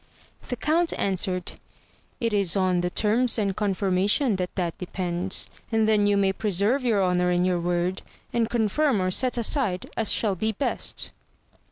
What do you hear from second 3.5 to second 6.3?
confirmation that that depends, and then you